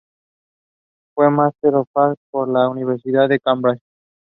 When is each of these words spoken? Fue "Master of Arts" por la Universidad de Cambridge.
Fue 1.13 1.29
"Master 1.29 1.75
of 1.75 1.87
Arts" 1.93 2.19
por 2.31 2.49
la 2.51 2.67
Universidad 2.69 3.29
de 3.29 3.39
Cambridge. 3.39 3.83